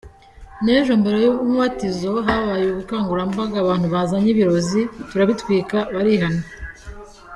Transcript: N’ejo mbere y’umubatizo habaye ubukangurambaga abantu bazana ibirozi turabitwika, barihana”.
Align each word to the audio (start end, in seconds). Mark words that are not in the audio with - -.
N’ejo 0.63 0.93
mbere 1.01 1.17
y’umubatizo 1.23 2.11
habaye 2.27 2.65
ubukangurambaga 2.69 3.55
abantu 3.63 3.87
bazana 3.93 4.27
ibirozi 4.33 4.81
turabitwika, 5.09 5.77
barihana”. 5.93 6.41